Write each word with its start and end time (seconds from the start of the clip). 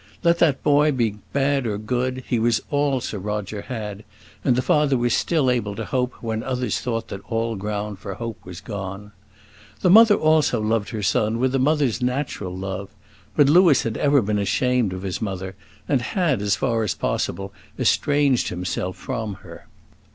Let 0.23 0.39
that 0.39 0.63
boy 0.63 0.91
be 0.91 1.17
bad 1.31 1.67
or 1.67 1.77
good, 1.77 2.23
he 2.27 2.39
was 2.39 2.59
all 2.71 3.01
Sir 3.01 3.19
Roger 3.19 3.61
had; 3.61 4.03
and 4.43 4.55
the 4.55 4.63
father 4.63 4.97
was 4.97 5.13
still 5.13 5.51
able 5.51 5.75
to 5.75 5.85
hope, 5.85 6.15
when 6.23 6.41
others 6.41 6.79
thought 6.81 7.09
that 7.09 7.21
all 7.29 7.55
ground 7.55 7.99
for 7.99 8.15
hope 8.15 8.43
was 8.43 8.61
gone. 8.61 9.11
The 9.81 9.91
mother 9.91 10.15
also 10.15 10.59
loved 10.59 10.89
her 10.89 11.03
son 11.03 11.37
with 11.37 11.53
a 11.53 11.59
mother's 11.59 12.01
natural 12.01 12.57
love; 12.57 12.89
but 13.35 13.47
Louis 13.47 13.83
had 13.83 13.95
ever 13.95 14.23
been 14.23 14.39
ashamed 14.39 14.91
of 14.91 15.03
his 15.03 15.21
mother, 15.21 15.53
and 15.87 16.01
had, 16.01 16.41
as 16.41 16.55
far 16.55 16.81
as 16.81 16.95
possible, 16.95 17.53
estranged 17.77 18.47
himself 18.47 18.97
from 18.97 19.35
her. 19.45 19.67